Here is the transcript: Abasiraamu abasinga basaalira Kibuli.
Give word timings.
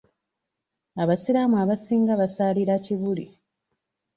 Abasiraamu 1.01 1.55
abasinga 1.63 2.13
basaalira 2.21 2.73
Kibuli. 2.85 3.25